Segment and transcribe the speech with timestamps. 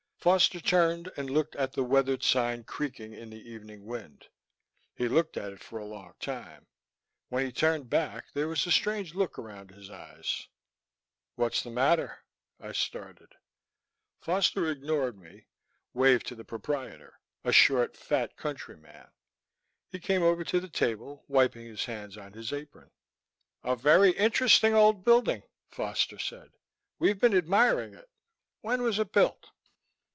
[0.21, 4.27] Foster turned and looked out at the weathered sign creaking in the evening wind.
[4.93, 6.67] He looked at it for a long time.
[7.29, 10.47] When he turned back, there was a strange look around his eyes.
[11.37, 12.19] "What's the matter?"
[12.61, 13.33] I started.
[14.19, 15.47] Foster ignored me,
[15.91, 19.09] waved to the proprietor, a short fat country man.
[19.89, 22.91] He came over to the table, wiping his hands on his apron.
[23.63, 25.41] "A very interesting old building,"
[25.71, 26.51] Foster said.
[26.99, 28.07] "We've been admiring it.
[28.61, 29.49] When was it built?"